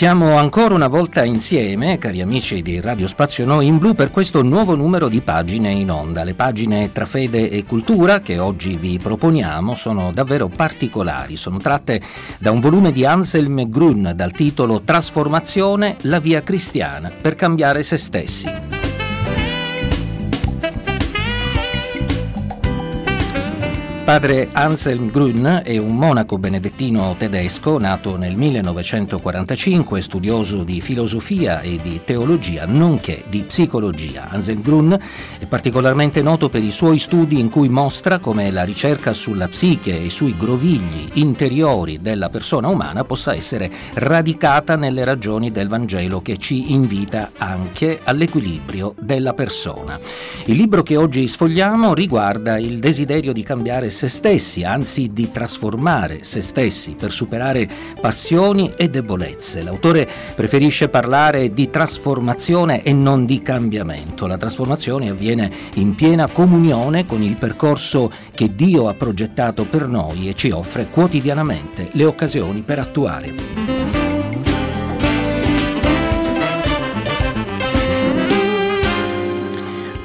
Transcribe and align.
Siamo 0.00 0.38
ancora 0.38 0.72
una 0.72 0.88
volta 0.88 1.24
insieme, 1.24 1.98
cari 1.98 2.22
amici 2.22 2.62
di 2.62 2.80
Radio 2.80 3.06
Spazio 3.06 3.44
Noi 3.44 3.66
in 3.66 3.76
Blu, 3.76 3.92
per 3.92 4.10
questo 4.10 4.42
nuovo 4.42 4.74
numero 4.74 5.08
di 5.08 5.20
pagine 5.20 5.72
in 5.72 5.90
onda. 5.90 6.24
Le 6.24 6.32
pagine 6.32 6.90
tra 6.90 7.04
fede 7.04 7.50
e 7.50 7.64
cultura 7.64 8.20
che 8.20 8.38
oggi 8.38 8.76
vi 8.76 8.98
proponiamo 8.98 9.74
sono 9.74 10.10
davvero 10.10 10.48
particolari. 10.48 11.36
Sono 11.36 11.58
tratte 11.58 12.00
da 12.38 12.50
un 12.50 12.60
volume 12.60 12.92
di 12.92 13.04
Anselm 13.04 13.68
Grun 13.68 14.12
dal 14.16 14.32
titolo 14.32 14.80
Trasformazione, 14.80 15.96
la 16.04 16.18
via 16.18 16.42
cristiana 16.42 17.10
per 17.10 17.34
cambiare 17.34 17.82
se 17.82 17.98
stessi. 17.98 18.79
Padre 24.10 24.48
Anselm 24.50 25.08
Grün 25.08 25.60
è 25.62 25.78
un 25.78 25.94
monaco 25.94 26.36
benedettino 26.36 27.14
tedesco 27.16 27.78
nato 27.78 28.16
nel 28.16 28.34
1945, 28.34 30.02
studioso 30.02 30.64
di 30.64 30.80
filosofia 30.80 31.60
e 31.60 31.78
di 31.80 32.00
teologia, 32.04 32.66
nonché 32.66 33.22
di 33.28 33.44
psicologia. 33.46 34.28
Anselm 34.28 34.62
Grün 34.62 34.98
è 35.38 35.46
particolarmente 35.46 36.22
noto 36.22 36.48
per 36.48 36.60
i 36.60 36.72
suoi 36.72 36.98
studi 36.98 37.38
in 37.38 37.50
cui 37.50 37.68
mostra 37.68 38.18
come 38.18 38.50
la 38.50 38.64
ricerca 38.64 39.12
sulla 39.12 39.46
psiche 39.46 40.02
e 40.02 40.10
sui 40.10 40.36
grovigli 40.36 41.08
interiori 41.12 42.00
della 42.00 42.30
persona 42.30 42.66
umana 42.66 43.04
possa 43.04 43.32
essere 43.32 43.70
radicata 43.94 44.74
nelle 44.74 45.04
ragioni 45.04 45.52
del 45.52 45.68
Vangelo 45.68 46.20
che 46.20 46.36
ci 46.36 46.72
invita 46.72 47.30
anche 47.38 48.00
all'equilibrio 48.02 48.92
della 48.98 49.34
persona. 49.34 50.00
Il 50.46 50.56
libro 50.56 50.82
che 50.82 50.96
oggi 50.96 51.28
sfogliamo 51.28 51.94
riguarda 51.94 52.58
il 52.58 52.80
desiderio 52.80 53.32
di 53.32 53.44
cambiare 53.44 53.88
se 54.00 54.08
stessi, 54.08 54.64
anzi 54.64 55.10
di 55.12 55.30
trasformare 55.30 56.20
se 56.22 56.40
stessi 56.40 56.94
per 56.94 57.12
superare 57.12 57.68
passioni 58.00 58.72
e 58.74 58.88
debolezze. 58.88 59.62
L'autore 59.62 60.08
preferisce 60.34 60.88
parlare 60.88 61.52
di 61.52 61.68
trasformazione 61.68 62.82
e 62.82 62.94
non 62.94 63.26
di 63.26 63.42
cambiamento. 63.42 64.26
La 64.26 64.38
trasformazione 64.38 65.10
avviene 65.10 65.52
in 65.74 65.94
piena 65.94 66.28
comunione 66.28 67.04
con 67.04 67.22
il 67.22 67.36
percorso 67.36 68.10
che 68.34 68.54
Dio 68.54 68.88
ha 68.88 68.94
progettato 68.94 69.66
per 69.66 69.86
noi 69.86 70.30
e 70.30 70.34
ci 70.34 70.48
offre 70.48 70.86
quotidianamente 70.86 71.90
le 71.92 72.04
occasioni 72.06 72.62
per 72.62 72.78
attuare. 72.78 73.79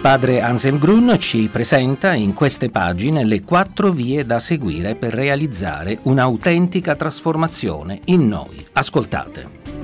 Padre 0.06 0.40
Anselm 0.40 0.78
Grun 0.78 1.16
ci 1.18 1.50
presenta 1.52 2.14
in 2.14 2.34
queste 2.34 2.70
pagine 2.70 3.24
le 3.24 3.42
quattro 3.42 3.92
vie 3.92 4.24
da 4.24 4.38
seguire 4.38 4.94
per 4.94 5.16
realizzare 5.16 5.98
un'autentica 6.04 6.96
trasformazione 6.96 8.02
in 8.06 8.28
noi. 8.28 8.64
Ascoltate. 8.74 9.75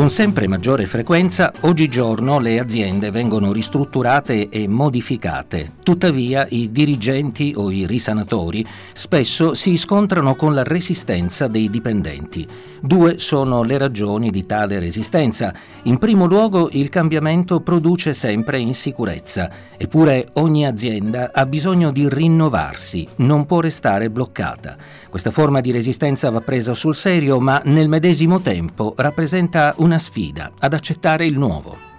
Con 0.00 0.08
sempre 0.08 0.48
maggiore 0.48 0.86
frequenza, 0.86 1.52
oggigiorno 1.60 2.40
le 2.40 2.58
aziende 2.58 3.10
vengono 3.10 3.52
ristrutturate 3.52 4.48
e 4.48 4.66
modificate. 4.66 5.72
Tuttavia, 5.82 6.46
i 6.48 6.72
dirigenti 6.72 7.52
o 7.54 7.70
i 7.70 7.86
risanatori 7.86 8.66
spesso 8.94 9.52
si 9.52 9.76
scontrano 9.76 10.36
con 10.36 10.54
la 10.54 10.62
resistenza 10.62 11.48
dei 11.48 11.68
dipendenti. 11.68 12.48
Due 12.80 13.18
sono 13.18 13.62
le 13.62 13.76
ragioni 13.76 14.30
di 14.30 14.46
tale 14.46 14.78
resistenza. 14.78 15.52
In 15.82 15.98
primo 15.98 16.24
luogo, 16.24 16.70
il 16.72 16.88
cambiamento 16.88 17.60
produce 17.60 18.14
sempre 18.14 18.56
insicurezza, 18.56 19.50
eppure 19.76 20.28
ogni 20.34 20.66
azienda 20.66 21.30
ha 21.34 21.44
bisogno 21.44 21.90
di 21.90 22.08
rinnovarsi, 22.08 23.06
non 23.16 23.44
può 23.44 23.60
restare 23.60 24.08
bloccata. 24.08 24.78
Questa 25.10 25.30
forma 25.30 25.60
di 25.60 25.72
resistenza 25.72 26.30
va 26.30 26.40
presa 26.40 26.72
sul 26.72 26.96
serio, 26.96 27.38
ma 27.38 27.60
nel 27.66 27.88
medesimo 27.88 28.40
tempo 28.40 28.94
rappresenta 28.96 29.74
una 29.90 29.98
sfida 29.98 30.52
ad 30.60 30.72
accettare 30.72 31.26
il 31.26 31.36
nuovo. 31.36 31.89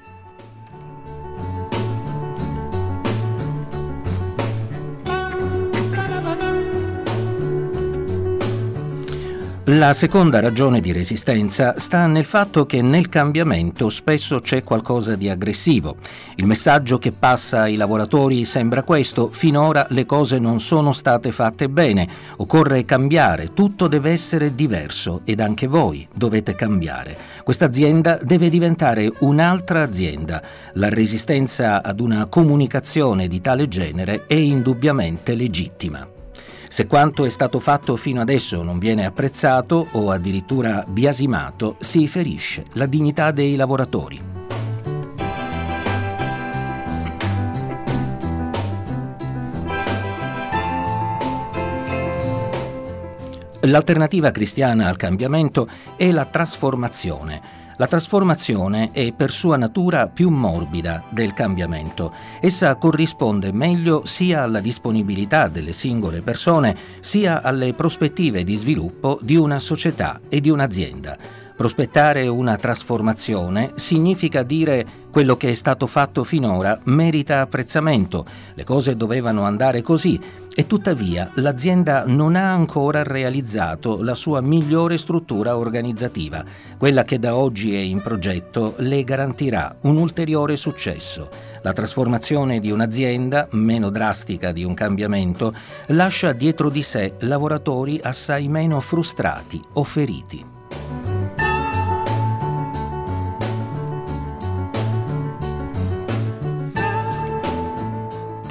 La 9.66 9.94
seconda 9.94 10.40
ragione 10.40 10.80
di 10.80 10.92
resistenza 10.92 11.78
sta 11.78 12.08
nel 12.08 12.26
fatto 12.26 12.66
che 12.66 12.82
nel 12.82 13.10
cambiamento 13.10 13.90
spesso 13.90 14.40
c'è 14.40 14.64
qualcosa 14.64 15.16
di 15.16 15.30
aggressivo. 15.30 15.98
Il 16.38 16.48
messaggio 16.48 16.98
che 16.98 17.12
passa 17.12 17.62
ai 17.62 17.76
lavoratori 17.76 18.44
sembra 18.44 18.82
questo, 18.82 19.30
finora 19.30 19.86
le 19.92 20.08
cose 20.08 20.40
non 20.40 20.60
sono 20.60 20.92
state 20.92 21.32
fatte 21.32 21.70
bene, 21.70 22.10
occorre 22.38 22.86
cambiare, 22.86 23.54
tutto 23.54 23.88
deve 23.88 24.10
essere 24.10 24.56
diverso 24.56 25.22
ed 25.26 25.40
anche 25.40 25.68
voi 25.68 26.08
dovete 26.12 26.56
cambiare. 26.56 27.16
Questa 27.44 27.66
azienda 27.66 28.18
deve 28.20 28.50
diventare 28.50 29.14
un'altra 29.20 29.84
azienda. 29.84 30.42
La 30.74 30.90
resistenza 30.90 31.84
ad 31.84 32.00
una 32.00 32.26
comunicazione 32.26 33.28
di 33.28 33.40
tale 33.42 33.68
genere 33.68 34.26
è 34.26 34.34
indubbiamente 34.34 35.36
legittima. 35.36 36.11
Se 36.72 36.88
quanto 36.88 37.26
è 37.26 37.30
stato 37.30 37.60
fatto 37.60 37.98
fino 37.98 38.22
adesso 38.22 38.64
non 38.64 38.80
viene 38.80 39.06
apprezzato 39.06 39.90
o 39.92 40.10
addirittura 40.10 40.86
biasimato, 40.88 41.76
si 41.82 42.08
ferisce 42.08 42.68
la 42.76 42.86
dignità 42.86 43.32
dei 43.32 43.58
lavoratori. 43.58 44.22
L'alternativa 53.60 54.32
cristiana 54.32 54.88
al 54.88 54.96
cambiamento 54.96 55.68
è 55.98 56.10
la 56.10 56.24
trasformazione 56.24 57.61
la 57.78 57.88
trasformazione 57.88 58.92
è 58.92 59.12
per 59.14 59.32
sua 59.32 59.58
natura 59.58 60.08
più 60.08 60.30
morbida 60.30 61.04
del 61.10 61.34
cambiamento. 61.34 62.14
Essa 62.40 62.76
corrisponde 62.76 63.52
meglio 63.52 64.06
sia 64.06 64.44
alla 64.44 64.60
disponibilità 64.60 65.48
delle 65.48 65.74
singole 65.74 66.22
persone, 66.22 66.76
sia 67.00 67.42
alle 67.42 67.74
prospettive 67.74 68.44
di 68.44 68.56
sviluppo 68.56 69.20
di 69.22 69.36
una 69.36 69.60
società 69.60 70.20
e 70.30 70.40
di 70.40 70.50
un'azienda. 70.50 71.41
Prospettare 71.62 72.28
una 72.28 72.58
trasformazione 72.58 73.74
significa 73.76 74.42
dire 74.42 74.84
quello 75.12 75.36
che 75.36 75.52
è 75.52 75.54
stato 75.54 75.86
fatto 75.86 76.24
finora 76.24 76.80
merita 76.86 77.40
apprezzamento, 77.42 78.26
le 78.56 78.64
cose 78.64 78.96
dovevano 78.96 79.44
andare 79.44 79.84
così 79.84 80.20
e 80.56 80.66
tuttavia 80.66 81.30
l'azienda 81.36 82.06
non 82.08 82.36
ha 82.36 82.52
ancora 82.52 83.04
realizzato 83.04 84.02
la 84.02 84.16
sua 84.16 84.42
migliore 84.42 84.98
struttura 84.98 85.56
organizzativa. 85.56 86.44
Quella 86.80 87.04
che 87.04 87.20
da 87.20 87.36
oggi 87.36 87.76
è 87.76 87.80
in 87.80 88.02
progetto 88.02 88.74
le 88.78 89.04
garantirà 89.04 89.76
un 89.82 89.98
ulteriore 89.98 90.56
successo. 90.56 91.30
La 91.62 91.74
trasformazione 91.74 92.60
di 92.60 92.72
un'azienda, 92.72 93.48
meno 93.52 93.92
drastica 93.92 94.52
di 94.52 94.64
un 94.64 94.74
cambiamento, 94.74 95.54
lascia 95.90 96.32
dietro 96.32 96.72
di 96.72 96.82
sé 96.82 97.14
lavoratori 97.20 98.00
assai 98.02 98.48
meno 98.48 98.80
frustrati 98.82 99.62
o 99.74 99.84
feriti. 99.84 100.60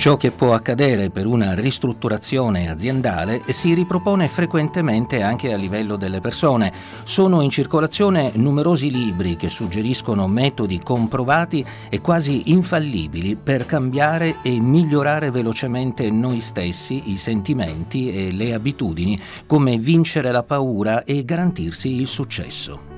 Ciò 0.00 0.16
che 0.16 0.30
può 0.30 0.54
accadere 0.54 1.10
per 1.10 1.26
una 1.26 1.52
ristrutturazione 1.52 2.70
aziendale 2.70 3.42
si 3.48 3.74
ripropone 3.74 4.28
frequentemente 4.28 5.20
anche 5.20 5.52
a 5.52 5.58
livello 5.58 5.96
delle 5.96 6.20
persone. 6.20 6.72
Sono 7.02 7.42
in 7.42 7.50
circolazione 7.50 8.30
numerosi 8.36 8.90
libri 8.90 9.36
che 9.36 9.50
suggeriscono 9.50 10.26
metodi 10.26 10.80
comprovati 10.82 11.62
e 11.90 12.00
quasi 12.00 12.50
infallibili 12.50 13.36
per 13.36 13.66
cambiare 13.66 14.36
e 14.40 14.58
migliorare 14.58 15.30
velocemente 15.30 16.10
noi 16.10 16.40
stessi, 16.40 17.10
i 17.10 17.16
sentimenti 17.16 18.10
e 18.10 18.32
le 18.32 18.54
abitudini, 18.54 19.20
come 19.44 19.76
vincere 19.76 20.30
la 20.30 20.42
paura 20.42 21.04
e 21.04 21.26
garantirsi 21.26 21.94
il 21.96 22.06
successo. 22.06 22.89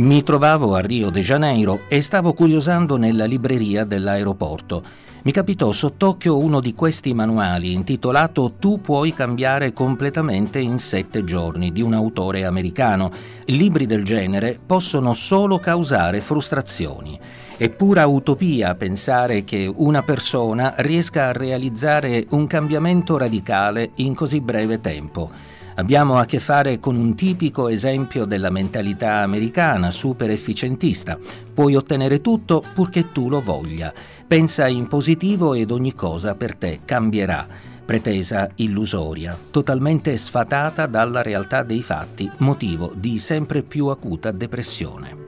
Mi 0.00 0.22
trovavo 0.22 0.74
a 0.76 0.80
Rio 0.80 1.10
de 1.10 1.20
Janeiro 1.20 1.82
e 1.86 2.00
stavo 2.00 2.32
curiosando 2.32 2.96
nella 2.96 3.26
libreria 3.26 3.84
dell'aeroporto. 3.84 4.82
Mi 5.24 5.30
capitò 5.30 5.72
sott'occhio 5.72 6.38
uno 6.38 6.60
di 6.60 6.72
questi 6.72 7.12
manuali 7.12 7.74
intitolato 7.74 8.54
Tu 8.58 8.80
puoi 8.80 9.12
cambiare 9.12 9.74
completamente 9.74 10.58
in 10.58 10.78
sette 10.78 11.22
giorni 11.22 11.70
di 11.70 11.82
un 11.82 11.92
autore 11.92 12.46
americano. 12.46 13.12
Libri 13.44 13.84
del 13.84 14.02
genere 14.02 14.58
possono 14.64 15.12
solo 15.12 15.58
causare 15.58 16.22
frustrazioni. 16.22 17.20
È 17.58 17.68
pura 17.68 18.06
utopia 18.06 18.74
pensare 18.76 19.44
che 19.44 19.70
una 19.70 20.02
persona 20.02 20.72
riesca 20.78 21.26
a 21.26 21.32
realizzare 21.32 22.24
un 22.30 22.46
cambiamento 22.46 23.18
radicale 23.18 23.90
in 23.96 24.14
così 24.14 24.40
breve 24.40 24.80
tempo. 24.80 25.49
Abbiamo 25.80 26.18
a 26.18 26.26
che 26.26 26.40
fare 26.40 26.78
con 26.78 26.94
un 26.94 27.14
tipico 27.14 27.68
esempio 27.68 28.26
della 28.26 28.50
mentalità 28.50 29.22
americana 29.22 29.90
super 29.90 30.28
efficientista. 30.28 31.18
Puoi 31.54 31.74
ottenere 31.74 32.20
tutto 32.20 32.62
purché 32.74 33.12
tu 33.12 33.30
lo 33.30 33.40
voglia. 33.40 33.90
Pensa 34.26 34.68
in 34.68 34.88
positivo 34.88 35.54
ed 35.54 35.70
ogni 35.70 35.94
cosa 35.94 36.34
per 36.34 36.54
te 36.54 36.80
cambierà. 36.84 37.48
Pretesa 37.82 38.50
illusoria, 38.56 39.36
totalmente 39.50 40.18
sfatata 40.18 40.84
dalla 40.84 41.22
realtà 41.22 41.62
dei 41.62 41.80
fatti, 41.80 42.30
motivo 42.36 42.92
di 42.94 43.18
sempre 43.18 43.62
più 43.62 43.86
acuta 43.86 44.30
depressione. 44.32 45.19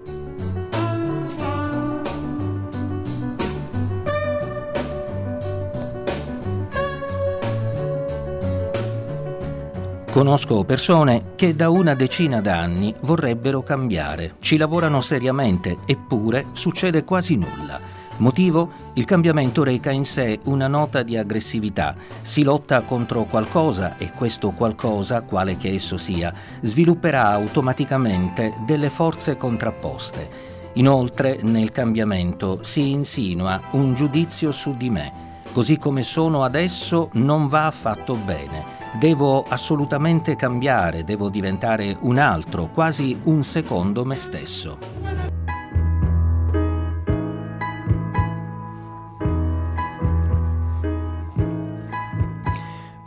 Conosco 10.22 10.62
persone 10.62 11.32
che 11.34 11.56
da 11.56 11.68
una 11.68 11.94
decina 11.94 12.40
d'anni 12.40 12.94
vorrebbero 13.00 13.60
cambiare, 13.64 14.36
ci 14.38 14.56
lavorano 14.56 15.00
seriamente, 15.00 15.78
eppure 15.84 16.46
succede 16.52 17.02
quasi 17.02 17.34
nulla. 17.34 17.80
Motivo? 18.18 18.70
Il 18.92 19.04
cambiamento 19.04 19.64
reca 19.64 19.90
in 19.90 20.04
sé 20.04 20.38
una 20.44 20.68
nota 20.68 21.02
di 21.02 21.16
aggressività. 21.16 21.96
Si 22.20 22.44
lotta 22.44 22.82
contro 22.82 23.24
qualcosa 23.24 23.96
e 23.96 24.12
questo 24.12 24.52
qualcosa, 24.52 25.22
quale 25.22 25.56
che 25.56 25.70
esso 25.74 25.98
sia, 25.98 26.32
svilupperà 26.60 27.30
automaticamente 27.30 28.54
delle 28.64 28.90
forze 28.90 29.36
contrapposte. 29.36 30.30
Inoltre 30.74 31.40
nel 31.42 31.72
cambiamento 31.72 32.62
si 32.62 32.90
insinua 32.90 33.60
un 33.72 33.92
giudizio 33.94 34.52
su 34.52 34.76
di 34.76 34.88
me. 34.88 35.12
Così 35.50 35.78
come 35.78 36.02
sono 36.02 36.44
adesso 36.44 37.08
non 37.14 37.48
va 37.48 37.66
affatto 37.66 38.14
bene 38.14 38.81
Devo 38.98 39.42
assolutamente 39.48 40.36
cambiare, 40.36 41.02
devo 41.02 41.30
diventare 41.30 41.96
un 42.00 42.18
altro, 42.18 42.68
quasi 42.68 43.18
un 43.24 43.42
secondo 43.42 44.04
me 44.04 44.14
stesso. 44.14 44.78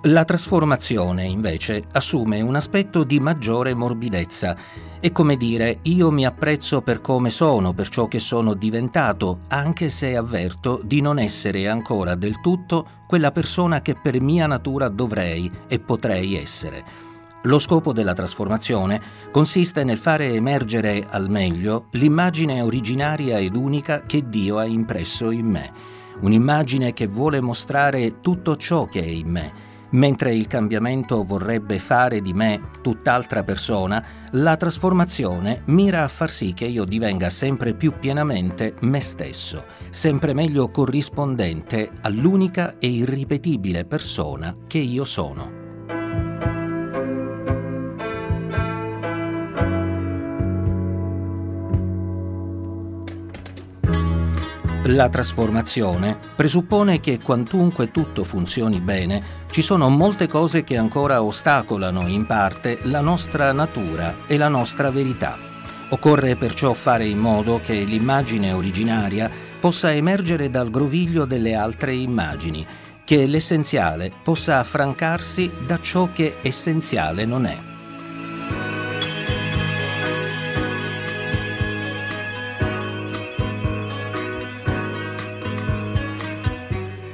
La 0.08 0.24
trasformazione, 0.24 1.24
invece, 1.24 1.84
assume 1.92 2.42
un 2.42 2.56
aspetto 2.56 3.04
di 3.04 3.20
maggiore 3.20 3.74
morbidezza. 3.74 4.56
È 5.06 5.12
come 5.12 5.38
dire 5.38 5.82
io 5.84 6.10
mi 6.10 6.26
apprezzo 6.26 6.82
per 6.82 7.00
come 7.00 7.30
sono, 7.30 7.74
per 7.74 7.90
ciò 7.90 8.08
che 8.08 8.20
sono 8.20 8.56
diventato, 8.56 9.42
anche 9.50 9.90
se 9.90 10.18
avverto 10.18 10.82
di 10.84 11.00
non 11.00 11.20
essere 11.20 11.68
ancora 11.68 12.16
del 12.16 12.42
tutto 12.42 13.04
quella 13.06 13.30
persona 13.32 13.84
che 13.84 13.94
per 13.94 14.20
mia 14.20 14.48
natura 14.48 14.90
dovrei 14.90 15.52
e 15.68 15.80
potrei 15.80 16.36
essere. 16.36 16.84
Lo 17.44 17.60
scopo 17.60 17.94
della 17.94 18.14
trasformazione 18.14 19.00
consiste 19.30 19.84
nel 19.84 20.00
fare 20.00 20.34
emergere 20.34 21.06
al 21.08 21.30
meglio 21.30 21.86
l'immagine 21.92 22.64
originaria 22.64 23.38
ed 23.38 23.56
unica 23.56 24.08
che 24.08 24.28
Dio 24.28 24.58
ha 24.58 24.66
impresso 24.66 25.30
in 25.30 25.46
me, 25.46 25.72
un'immagine 26.22 26.94
che 26.94 27.06
vuole 27.06 27.42
mostrare 27.42 28.22
tutto 28.22 28.58
ciò 28.58 28.88
che 28.88 29.02
è 29.02 29.06
in 29.06 29.28
me 29.30 29.74
Mentre 29.96 30.36
il 30.36 30.48
cambiamento 30.48 31.24
vorrebbe 31.24 31.80
fare 31.80 32.22
di 32.22 32.34
me 32.34 32.60
tutt'altra 32.82 33.44
persona, 33.44 34.04
la 34.32 34.58
trasformazione 34.58 35.62
mira 35.68 36.04
a 36.04 36.10
far 36.10 36.30
sì 36.30 36.54
che 36.54 36.66
io 36.66 36.84
divenga 36.84 37.30
sempre 37.30 37.74
più 37.76 37.94
pienamente 37.98 38.76
me 38.82 39.00
stesso, 39.00 39.64
sempre 39.90 40.34
meglio 40.34 40.70
corrispondente 40.70 41.90
all'unica 42.02 42.76
e 42.78 42.88
irripetibile 42.88 43.86
persona 43.86 44.54
che 44.68 44.80
io 44.80 45.06
sono. 45.06 45.65
La 54.90 55.10
trasformazione 55.10 56.16
presuppone 56.36 57.00
che 57.00 57.20
quantunque 57.20 57.90
tutto 57.90 58.24
funzioni 58.24 58.82
bene, 58.82 59.44
ci 59.50 59.64
sono 59.64 59.90
molte 59.90 60.28
cose 60.28 60.64
che 60.64 60.78
ancora 60.78 61.24
ostacolano 61.24 62.06
in 62.08 62.28
parte 62.28 62.78
la 62.84 63.02
nostra 63.02 63.52
natura 63.52 64.28
e 64.28 64.38
la 64.38 64.48
nostra 64.48 64.92
verità. 64.92 65.40
Occorre 65.90 66.36
perciò 66.36 66.74
fare 66.74 67.06
in 67.06 67.18
modo 67.18 67.60
che 67.64 67.84
l'immagine 67.84 68.52
originaria 68.52 69.28
possa 69.60 69.92
emergere 69.92 70.52
dal 70.52 70.70
groviglio 70.70 71.26
delle 71.26 71.56
altre 71.56 71.96
immagini, 71.96 72.64
che 73.04 73.26
l'essenziale 73.26 74.12
possa 74.22 74.60
affrancarsi 74.60 75.52
da 75.66 75.80
ciò 75.80 76.12
che 76.14 76.38
essenziale 76.44 77.26
non 77.26 77.48
è. 77.48 77.75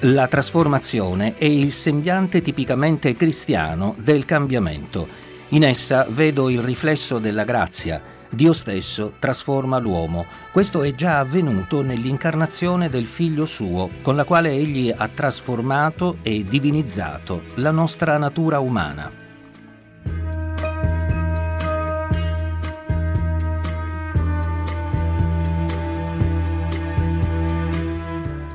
La 0.06 0.28
trasformazione 0.28 1.36
è 1.36 1.46
il 1.46 1.72
sembiante 1.72 2.42
tipicamente 2.42 3.14
cristiano 3.14 3.96
del 4.00 4.26
cambiamento. 4.26 5.08
In 5.50 5.64
essa 5.64 6.08
vedo 6.10 6.50
il 6.50 6.58
riflesso 6.58 7.20
della 7.20 7.44
grazia. 7.44 8.02
Dio 8.32 8.52
stesso 8.52 9.14
trasforma 9.20 9.78
l'uomo. 9.78 10.26
Questo 10.52 10.82
è 10.82 10.96
già 10.96 11.20
avvenuto 11.20 11.84
nell'incarnazione 11.84 12.90
del 12.90 13.06
Figlio 13.06 13.46
suo, 13.46 13.92
con 14.02 14.16
la 14.16 14.24
quale 14.24 14.50
egli 14.50 14.92
ha 14.96 15.08
trasformato 15.08 16.18
e 16.24 16.44
divinizzato 16.44 17.44
la 17.56 17.70
nostra 17.70 18.18
natura 18.18 18.58
umana. 18.58 19.31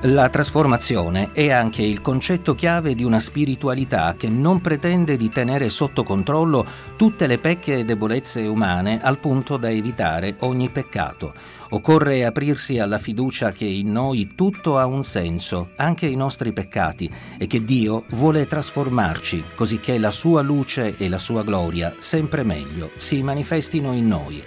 La 0.08 0.28
trasformazione 0.28 1.30
è 1.32 1.50
anche 1.50 1.82
il 1.82 2.00
concetto 2.00 2.54
chiave 2.54 2.94
di 2.94 3.02
una 3.02 3.18
spiritualità 3.18 4.14
che 4.16 4.28
non 4.28 4.60
pretende 4.60 5.16
di 5.16 5.28
tenere 5.28 5.68
sotto 5.68 6.04
controllo 6.04 6.64
tutte 6.96 7.26
le 7.26 7.38
pecche 7.38 7.78
e 7.78 7.84
debolezze 7.84 8.42
umane 8.42 9.00
al 9.02 9.18
punto 9.18 9.56
da 9.56 9.68
evitare 9.68 10.36
ogni 10.40 10.70
peccato. 10.70 11.34
Occorre 11.70 12.24
aprirsi 12.24 12.78
alla 12.78 13.00
fiducia 13.00 13.50
che 13.50 13.64
in 13.64 13.90
noi 13.90 14.34
tutto 14.36 14.78
ha 14.78 14.86
un 14.86 15.02
senso, 15.02 15.70
anche 15.74 16.06
i 16.06 16.14
nostri 16.14 16.52
peccati, 16.52 17.10
e 17.36 17.48
che 17.48 17.64
Dio 17.64 18.04
vuole 18.10 18.46
trasformarci 18.46 19.42
così 19.56 19.80
che 19.80 19.98
la 19.98 20.12
sua 20.12 20.40
luce 20.40 20.94
e 20.96 21.08
la 21.08 21.18
sua 21.18 21.42
gloria, 21.42 21.92
sempre 21.98 22.44
meglio, 22.44 22.92
si 22.94 23.24
manifestino 23.24 23.92
in 23.92 24.06
noi. 24.06 24.40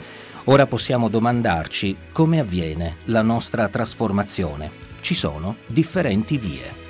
Ora 0.45 0.67
possiamo 0.67 1.09
domandarci 1.09 1.97
come 2.13 2.39
avviene 2.39 2.99
la 3.05 3.21
nostra 3.21 3.67
trasformazione 3.67 4.87
ci 5.01 5.13
sono 5.13 5.57
differenti 5.67 6.37
vie. 6.37 6.89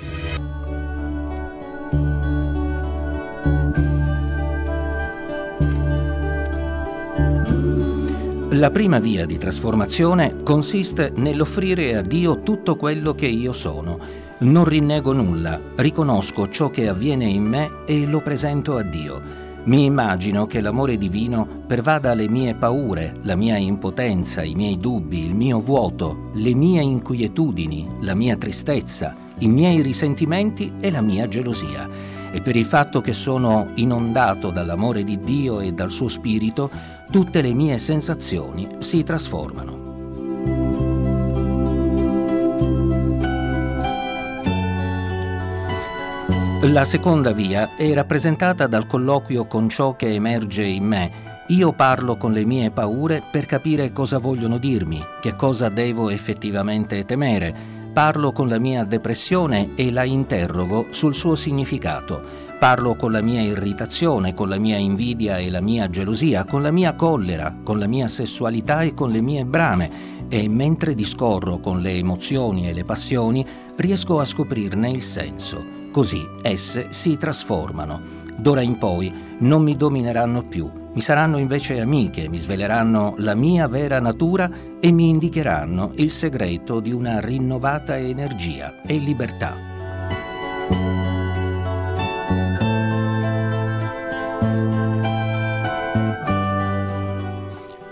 La 8.54 8.70
prima 8.70 8.98
via 8.98 9.26
di 9.26 9.38
trasformazione 9.38 10.42
consiste 10.42 11.12
nell'offrire 11.14 11.96
a 11.96 12.02
Dio 12.02 12.42
tutto 12.42 12.74
quello 12.76 13.14
che 13.14 13.26
io 13.26 13.52
sono. 13.52 13.98
Non 14.40 14.64
rinnego 14.64 15.12
nulla, 15.12 15.60
riconosco 15.76 16.48
ciò 16.50 16.68
che 16.68 16.88
avviene 16.88 17.26
in 17.26 17.44
me 17.44 17.70
e 17.86 18.06
lo 18.06 18.20
presento 18.20 18.76
a 18.76 18.82
Dio. 18.82 19.49
Mi 19.70 19.84
immagino 19.84 20.46
che 20.46 20.60
l'amore 20.60 20.98
divino 20.98 21.46
pervada 21.64 22.12
le 22.12 22.28
mie 22.28 22.56
paure, 22.56 23.14
la 23.22 23.36
mia 23.36 23.56
impotenza, 23.56 24.42
i 24.42 24.56
miei 24.56 24.78
dubbi, 24.78 25.24
il 25.24 25.32
mio 25.32 25.60
vuoto, 25.60 26.30
le 26.32 26.56
mie 26.56 26.82
inquietudini, 26.82 27.88
la 28.00 28.16
mia 28.16 28.36
tristezza, 28.36 29.14
i 29.38 29.46
miei 29.46 29.80
risentimenti 29.80 30.72
e 30.80 30.90
la 30.90 31.02
mia 31.02 31.28
gelosia. 31.28 31.88
E 32.32 32.40
per 32.40 32.56
il 32.56 32.66
fatto 32.66 33.00
che 33.00 33.12
sono 33.12 33.70
inondato 33.76 34.50
dall'amore 34.50 35.04
di 35.04 35.20
Dio 35.20 35.60
e 35.60 35.70
dal 35.70 35.92
suo 35.92 36.08
spirito, 36.08 36.68
tutte 37.08 37.40
le 37.40 37.54
mie 37.54 37.78
sensazioni 37.78 38.66
si 38.80 39.04
trasformano. 39.04 39.89
La 46.64 46.84
seconda 46.84 47.32
via 47.32 47.74
è 47.74 47.90
rappresentata 47.94 48.66
dal 48.66 48.86
colloquio 48.86 49.46
con 49.46 49.70
ciò 49.70 49.96
che 49.96 50.12
emerge 50.12 50.62
in 50.62 50.84
me, 50.84 51.10
Io 51.48 51.72
parlo 51.72 52.18
con 52.18 52.32
le 52.32 52.44
mie 52.44 52.70
paure 52.70 53.22
per 53.28 53.46
capire 53.46 53.92
cosa 53.92 54.18
vogliono 54.18 54.58
dirmi, 54.58 55.02
che 55.22 55.34
cosa 55.34 55.70
devo 55.70 56.10
effettivamente 56.10 57.06
temere. 57.06 57.52
Parlo 57.94 58.30
con 58.30 58.48
la 58.48 58.58
mia 58.58 58.84
depressione 58.84 59.70
e 59.74 59.90
la 59.90 60.04
interrogo 60.04 60.88
sul 60.90 61.14
suo 61.14 61.34
significato. 61.34 62.22
Parlo 62.58 62.94
con 62.94 63.10
la 63.10 63.22
mia 63.22 63.40
irritazione, 63.40 64.34
con 64.34 64.50
la 64.50 64.58
mia 64.58 64.76
invidia 64.76 65.38
e 65.38 65.50
la 65.50 65.62
mia 65.62 65.88
gelosia, 65.88 66.44
con 66.44 66.60
la 66.60 66.70
mia 66.70 66.92
collera, 66.94 67.56
con 67.64 67.78
la 67.78 67.86
mia 67.86 68.06
sessualità 68.06 68.82
e 68.82 68.92
con 68.92 69.10
le 69.10 69.22
mie 69.22 69.46
brame 69.46 70.28
e 70.28 70.46
mentre 70.48 70.94
discorro 70.94 71.58
con 71.58 71.80
le 71.80 71.94
emozioni 71.94 72.68
e 72.68 72.74
le 72.74 72.84
passioni 72.84 73.44
riesco 73.76 74.20
a 74.20 74.26
scoprirne 74.26 74.90
il 74.90 75.00
senso. 75.00 75.79
Così 75.90 76.26
esse 76.42 76.88
si 76.90 77.16
trasformano. 77.16 78.18
D'ora 78.36 78.60
in 78.60 78.78
poi 78.78 79.12
non 79.40 79.62
mi 79.62 79.76
domineranno 79.76 80.46
più, 80.46 80.70
mi 80.92 81.00
saranno 81.00 81.38
invece 81.38 81.80
amiche, 81.80 82.28
mi 82.28 82.38
sveleranno 82.38 83.14
la 83.18 83.34
mia 83.34 83.68
vera 83.68 84.00
natura 84.00 84.50
e 84.80 84.92
mi 84.92 85.08
indicheranno 85.08 85.92
il 85.96 86.10
segreto 86.10 86.80
di 86.80 86.92
una 86.92 87.20
rinnovata 87.20 87.98
energia 87.98 88.82
e 88.82 88.98
libertà. 88.98 90.99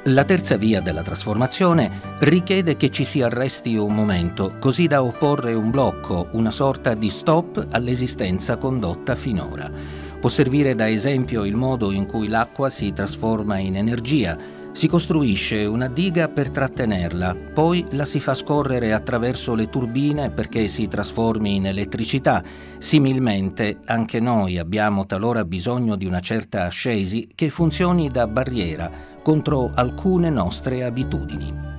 La 0.08 0.24
terza 0.24 0.56
via 0.56 0.80
della 0.80 1.02
trasformazione 1.02 2.00
richiede 2.20 2.78
che 2.78 2.88
ci 2.88 3.04
si 3.04 3.20
arresti 3.20 3.76
un 3.76 3.94
momento, 3.94 4.54
così 4.58 4.86
da 4.86 5.02
opporre 5.02 5.52
un 5.52 5.70
blocco, 5.70 6.28
una 6.32 6.50
sorta 6.50 6.94
di 6.94 7.10
stop 7.10 7.66
all'esistenza 7.72 8.56
condotta 8.56 9.14
finora. 9.16 9.70
Può 10.18 10.30
servire 10.30 10.74
da 10.74 10.88
esempio 10.88 11.44
il 11.44 11.56
modo 11.56 11.92
in 11.92 12.06
cui 12.06 12.28
l'acqua 12.28 12.70
si 12.70 12.90
trasforma 12.94 13.58
in 13.58 13.76
energia. 13.76 14.38
Si 14.78 14.86
costruisce 14.86 15.64
una 15.64 15.88
diga 15.88 16.28
per 16.28 16.50
trattenerla, 16.50 17.34
poi 17.52 17.84
la 17.90 18.04
si 18.04 18.20
fa 18.20 18.32
scorrere 18.32 18.92
attraverso 18.92 19.56
le 19.56 19.68
turbine 19.68 20.30
perché 20.30 20.68
si 20.68 20.86
trasformi 20.86 21.56
in 21.56 21.66
elettricità. 21.66 22.44
Similmente, 22.78 23.80
anche 23.86 24.20
noi 24.20 24.56
abbiamo 24.56 25.04
talora 25.04 25.44
bisogno 25.44 25.96
di 25.96 26.06
una 26.06 26.20
certa 26.20 26.66
ascesi 26.66 27.28
che 27.34 27.50
funzioni 27.50 28.08
da 28.08 28.28
barriera 28.28 28.88
contro 29.20 29.68
alcune 29.74 30.30
nostre 30.30 30.84
abitudini. 30.84 31.77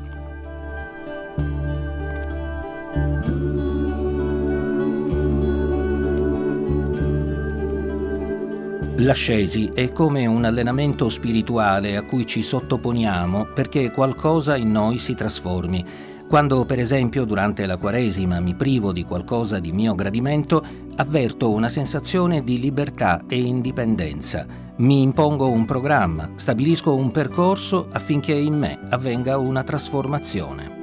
L'ascesi 9.00 9.72
è 9.74 9.94
come 9.94 10.26
un 10.26 10.44
allenamento 10.44 11.08
spirituale 11.08 11.96
a 11.96 12.02
cui 12.02 12.26
ci 12.26 12.42
sottoponiamo 12.42 13.46
perché 13.54 13.92
qualcosa 13.92 14.58
in 14.58 14.72
noi 14.72 14.98
si 14.98 15.16
trasformi. 15.16 15.86
Quando 16.28 16.66
per 16.66 16.80
esempio 16.80 17.24
durante 17.24 17.66
la 17.66 17.78
Quaresima 17.78 18.42
mi 18.42 18.56
privo 18.56 18.92
di 18.92 19.06
qualcosa 19.06 19.60
di 19.60 19.72
mio 19.72 19.96
gradimento, 19.96 20.62
avverto 20.98 21.50
una 21.50 21.70
sensazione 21.70 22.44
di 22.44 22.60
libertà 22.60 23.24
e 23.30 23.40
indipendenza. 23.40 24.46
Mi 24.78 25.02
impongo 25.02 25.50
un 25.50 25.64
programma, 25.64 26.32
stabilisco 26.36 26.94
un 26.94 27.12
percorso 27.12 27.88
affinché 27.90 28.34
in 28.34 28.58
me 28.58 28.80
avvenga 28.90 29.38
una 29.38 29.64
trasformazione. 29.64 30.79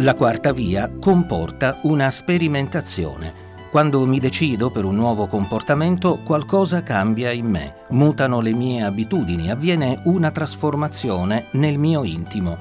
La 0.00 0.14
quarta 0.14 0.52
via 0.54 0.90
comporta 0.98 1.76
una 1.82 2.08
sperimentazione. 2.08 3.48
Quando 3.70 4.06
mi 4.06 4.18
decido 4.18 4.70
per 4.70 4.86
un 4.86 4.96
nuovo 4.96 5.26
comportamento, 5.26 6.20
qualcosa 6.24 6.82
cambia 6.82 7.30
in 7.32 7.44
me, 7.44 7.74
mutano 7.90 8.40
le 8.40 8.52
mie 8.54 8.82
abitudini, 8.82 9.50
avviene 9.50 10.00
una 10.04 10.30
trasformazione 10.30 11.48
nel 11.52 11.76
mio 11.76 12.02
intimo. 12.04 12.56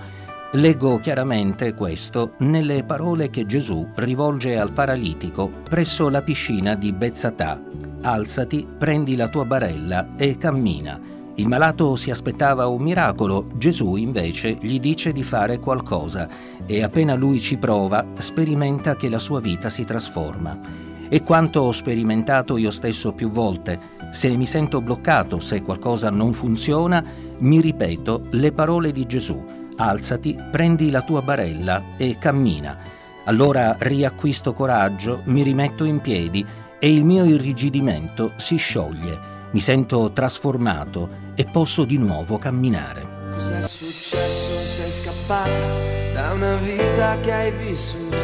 Leggo 0.53 0.99
chiaramente 0.99 1.73
questo 1.75 2.33
nelle 2.39 2.83
parole 2.83 3.29
che 3.29 3.45
Gesù 3.45 3.87
rivolge 3.95 4.59
al 4.59 4.71
paralitico 4.71 5.49
presso 5.63 6.09
la 6.09 6.21
piscina 6.21 6.75
di 6.75 6.91
Bezzatà. 6.91 7.61
Alzati, 8.01 8.67
prendi 8.77 9.15
la 9.15 9.29
tua 9.29 9.45
barella 9.45 10.09
e 10.17 10.37
cammina. 10.37 11.18
Il 11.39 11.47
malato 11.47 11.95
si 11.95 12.11
aspettava 12.11 12.67
un 12.67 12.81
miracolo, 12.81 13.47
Gesù 13.53 13.95
invece 13.95 14.57
gli 14.59 14.77
dice 14.77 15.13
di 15.13 15.23
fare 15.23 15.57
qualcosa 15.57 16.27
e 16.65 16.83
appena 16.83 17.15
lui 17.15 17.39
ci 17.39 17.55
prova 17.55 18.05
sperimenta 18.17 18.97
che 18.97 19.07
la 19.09 19.19
sua 19.19 19.39
vita 19.39 19.69
si 19.69 19.85
trasforma. 19.85 20.59
E 21.07 21.23
quanto 21.23 21.61
ho 21.61 21.71
sperimentato 21.71 22.57
io 22.57 22.71
stesso 22.71 23.13
più 23.13 23.29
volte, 23.29 23.79
se 24.11 24.35
mi 24.35 24.45
sento 24.45 24.81
bloccato, 24.81 25.39
se 25.39 25.61
qualcosa 25.61 26.09
non 26.09 26.33
funziona, 26.33 27.01
mi 27.37 27.61
ripeto 27.61 28.25
le 28.31 28.51
parole 28.51 28.91
di 28.91 29.05
Gesù. 29.05 29.41
Alzati, 29.77 30.37
prendi 30.51 30.91
la 30.91 31.03
tua 31.03 31.21
barella 31.21 31.95
e 31.95 32.17
cammina. 32.19 32.77
Allora 33.23 33.77
riacquisto 33.79 34.51
coraggio, 34.51 35.21
mi 35.27 35.41
rimetto 35.43 35.85
in 35.85 36.01
piedi 36.01 36.45
e 36.77 36.93
il 36.93 37.05
mio 37.05 37.23
irrigidimento 37.23 38.33
si 38.35 38.57
scioglie. 38.57 39.37
Mi 39.51 39.61
sento 39.61 40.11
trasformato 40.11 41.27
e 41.39 41.45
posso 41.45 41.85
di 41.85 41.97
nuovo 41.97 42.37
camminare. 42.37 43.07
Cos'è 43.31 43.61
successo? 43.61 44.59
Sei 44.59 44.91
scappata 44.91 46.11
da 46.11 46.33
una 46.33 46.55
vita 46.55 47.17
che 47.21 47.31
hai 47.31 47.51
vissuto, 47.51 48.17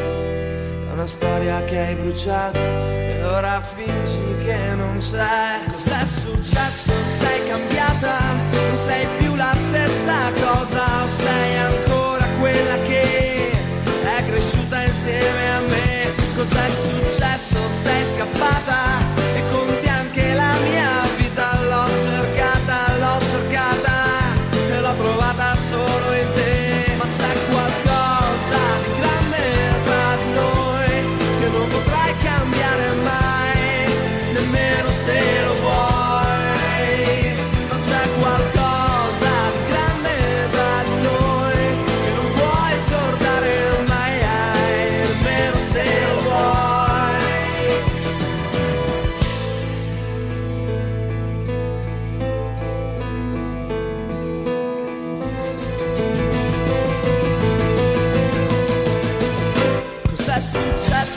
da 0.86 0.92
una 0.92 1.06
storia 1.06 1.64
che 1.64 1.80
hai 1.80 1.96
bruciato 1.96 2.58
e 2.58 3.24
ora 3.24 3.62
fingi 3.62 4.44
che 4.44 4.76
non 4.76 4.98
c'è. 4.98 5.62
Cos'è 5.72 6.06
successo? 6.06 6.92
Sei 6.92 7.48
cambiata, 7.48 8.18
non 8.52 8.76
sei 8.76 9.08
più 9.18 9.34
la 9.36 9.54
stessa 9.56 10.34
cosa 10.34 11.04
o 11.04 11.08
sei 11.08 11.56
ancora 11.56 12.26
quella 12.42 12.78
che 12.84 13.50
è 13.50 14.26
cresciuta 14.28 14.84
insieme 14.84 15.52
a 15.52 15.60
me. 15.70 16.14
Cos'è 16.36 16.70
successo? 16.70 17.70
Sei 17.70 18.04
scappata 18.04 18.65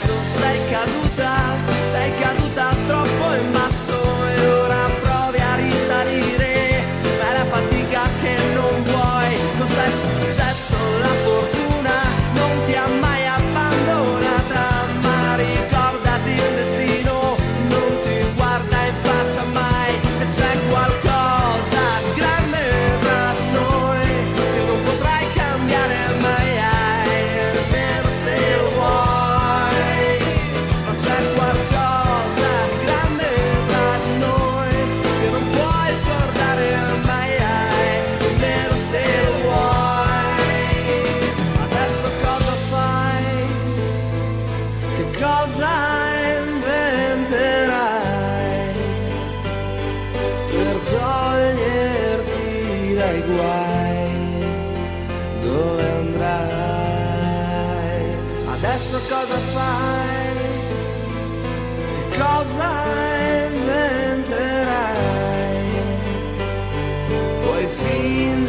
successo? 0.09 0.23
Sei 0.23 1.08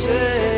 music 0.06 0.49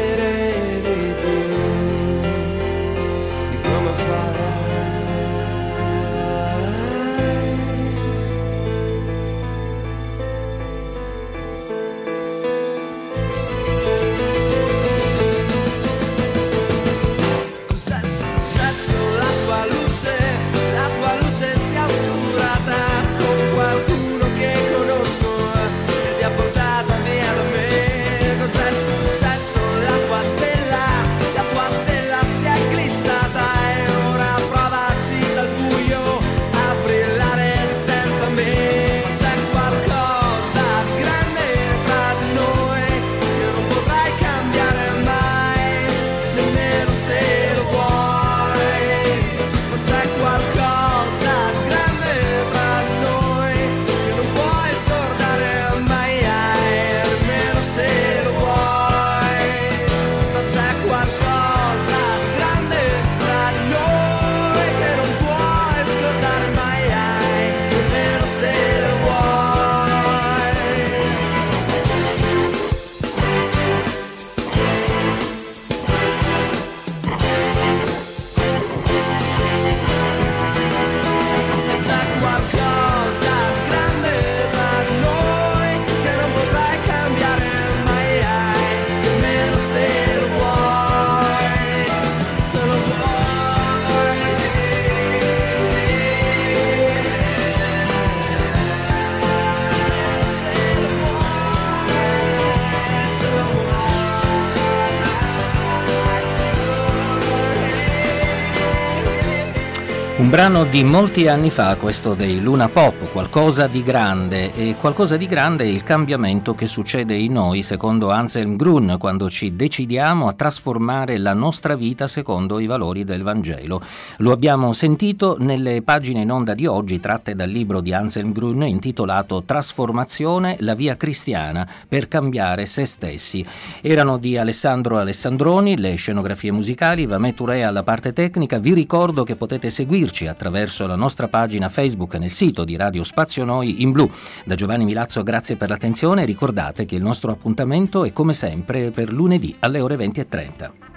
brano 110.33 110.65
di 110.65 110.83
molti 110.83 111.29
anni 111.29 111.51
fa, 111.51 111.77
questo 111.77 112.15
dei 112.15 112.41
Luna 112.41 112.67
Pop, 112.67 113.12
qualcosa 113.12 113.67
di 113.67 113.83
grande 113.83 114.51
e 114.55 114.75
qualcosa 114.81 115.19
di 115.19 115.27
grande 115.27 115.65
è 115.65 115.67
il 115.67 115.83
cambiamento 115.83 116.55
che 116.55 116.67
succede 116.67 117.12
in 117.12 117.33
noi 117.33 117.62
secondo 117.62 118.11
Anselm 118.11 118.57
Grun 118.57 118.97
quando 118.99 119.29
ci 119.29 119.55
decidiamo 119.55 120.29
a 120.29 120.33
trasformare 120.33 121.19
la 121.19 121.35
nostra 121.35 121.77
vita 121.77 122.09
secondo 122.09 122.61
i 122.61 122.67
valori 122.67 123.05
del 123.05 123.23
Vangelo. 123.23 123.83
Lo 124.19 124.33
abbiamo 124.33 124.73
sentito 124.73 125.37
nelle 125.39 125.83
pagine 125.83 126.23
in 126.23 126.30
onda 126.30 126.54
di 126.54 126.65
oggi 126.65 126.99
tratte 126.99 127.35
dal 127.35 127.50
libro 127.50 127.83
di 127.83 127.93
Anselm 127.93 128.33
Grun 128.33 128.63
intitolato 128.63 129.43
Trasformazione, 129.45 130.56
la 130.61 130.75
via 130.75 130.97
cristiana 130.97 131.69
per 131.87 132.09
cambiare 132.09 132.65
se 132.65 132.87
stessi. 132.87 133.45
Erano 133.83 134.17
di 134.17 134.39
Alessandro 134.39 134.97
Alessandroni 134.97 135.76
le 135.76 135.95
scenografie 135.97 136.52
musicali, 136.52 137.04
Vameture 137.04 137.65
alla 137.65 137.83
parte 137.83 138.15
tecnica, 138.15 138.59
vi 138.59 138.73
ricordo 138.73 139.25
che 139.25 139.37
potete 139.37 139.69
seguirci 139.69 140.21
seguirci 140.23 140.28
attraverso 140.28 140.87
la 140.87 140.97
nostra 140.97 141.28
pagina 141.28 141.69
Facebook 141.69 142.15
nel 142.17 142.30
sito 142.30 142.65
di 142.65 142.76
Radio 142.76 143.04
Spazio 143.04 143.45
Noi 143.45 143.82
in 143.82 143.91
blu. 143.91 144.08
Da 144.45 144.54
Giovanni 144.54 144.85
Milazzo 144.85 145.23
grazie 145.23 145.56
per 145.56 145.69
l'attenzione 145.69 146.23
e 146.23 146.26
ricordate 146.26 146.85
che 146.85 146.97
il 146.97 147.02
nostro 147.02 147.32
appuntamento 147.32 148.04
è 148.04 148.13
come 148.13 148.32
sempre 148.32 148.91
per 148.91 149.13
lunedì 149.13 149.54
alle 149.61 149.80
ore 149.80 149.97
20.30. 149.97 150.92